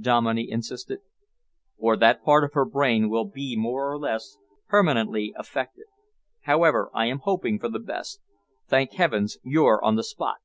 [0.00, 1.00] Dominey insisted.
[1.76, 4.36] "Or that part of her brain will be more or less
[4.68, 5.86] permanently affected.
[6.42, 8.20] However, I am hoping for the best.
[8.68, 10.36] Thank heavens you're on the spot!"